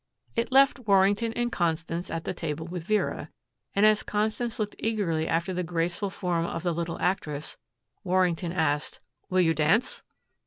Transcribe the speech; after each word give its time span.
It 0.35 0.51
left 0.51 0.79
Warrington 0.87 1.31
and 1.33 1.51
Constance 1.51 2.09
at 2.09 2.23
the 2.23 2.33
table 2.33 2.65
with 2.65 2.85
Vera, 2.87 3.29
and 3.75 3.85
as 3.85 4.01
Constance 4.01 4.57
looked 4.57 4.75
eagerly 4.79 5.27
after 5.27 5.53
the 5.53 5.61
graceful 5.61 6.09
form 6.09 6.43
of 6.47 6.63
the 6.63 6.73
little 6.73 6.99
actress, 6.99 7.55
Warrington 8.03 8.51
asked, 8.51 8.99
"Will 9.29 9.41
you 9.41 9.53
dance!" 9.53 10.01